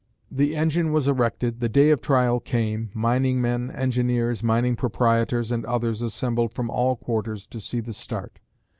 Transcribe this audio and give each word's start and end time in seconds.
The 0.31 0.55
engine 0.55 0.91
was 0.91 1.07
erected, 1.07 1.59
the 1.59 1.69
day 1.69 1.91
of 1.91 2.01
trial 2.01 2.39
came, 2.39 2.89
mining 2.95 3.39
men, 3.39 3.69
engineers, 3.69 4.41
mining 4.41 4.75
proprietors 4.75 5.51
and 5.51 5.63
others 5.65 6.01
assembled 6.01 6.53
from 6.53 6.71
all 6.71 6.95
quarters 6.95 7.45
to 7.45 7.59
see 7.59 7.81
the 7.81 7.93
start. 7.93 8.39